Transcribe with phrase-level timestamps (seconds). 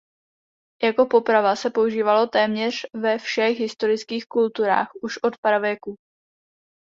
[0.83, 5.95] Jako poprava se používalo téměř ve všech historických kulturách už od pravěku.